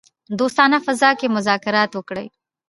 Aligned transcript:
دوستانه 0.39 0.77
فضا 0.85 1.09
کې 1.19 1.27
مذاکرات 1.35 1.91
وکړي. 1.93 2.27